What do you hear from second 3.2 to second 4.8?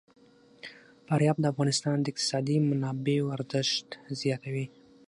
ارزښت زیاتوي.